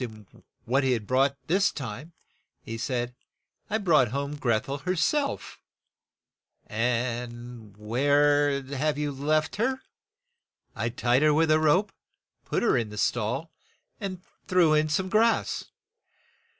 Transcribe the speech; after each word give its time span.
92 0.01 0.07
THE 0.07 0.13
WEDDING 0.15 0.23
OF 0.23 0.23
MRS. 0.23 0.31
FOX 0.31 0.45
what 0.65 0.83
he 0.83 0.91
had 0.93 1.05
brought 1.05 1.37
this 1.45 1.71
time, 1.71 2.13
he 2.63 2.77
said, 2.79 3.13
"I 3.69 3.77
brought 3.77 4.07
home 4.07 4.35
Greth 4.35 4.67
el 4.67 4.77
her 4.79 4.95
self." 4.95 5.59
"And 6.65 7.77
where 7.77 8.63
have 8.63 8.97
you 8.97 9.11
left 9.11 9.57
her?' 9.57 9.79
"I 10.75 10.89
tied 10.89 11.21
her 11.21 11.35
with 11.35 11.51
a 11.51 11.59
rope, 11.59 11.91
put 12.45 12.63
her 12.63 12.75
in 12.75 12.89
the 12.89 12.97
stall, 12.97 13.51
and 13.99 14.23
threw 14.47 14.73
in 14.73 14.89
some 14.89 15.07
grass." 15.07 15.65